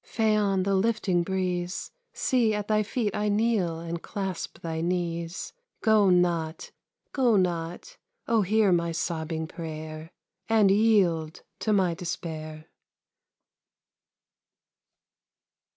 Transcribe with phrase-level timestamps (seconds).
[0.03, 1.91] Phaon, the lifting breeze!
[2.11, 5.53] See, at thy feet I kneel and clasp thy knees!
[5.81, 6.71] Go not,
[7.13, 7.97] go not!
[8.27, 10.09] O hear my sobbing prayer,
[10.49, 12.65] And yield to my despair!